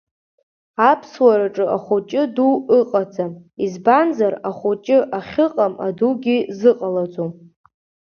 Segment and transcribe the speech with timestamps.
[0.89, 3.33] Аԥсуараҿы ахәыҷы-аду ыҟазам,
[3.65, 7.31] избанзар, ахәыҷы ахьыҟам адугьы зыҟалаӡом.